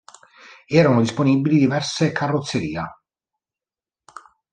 [0.65, 2.89] Erano disponibili diverse carrozzeria.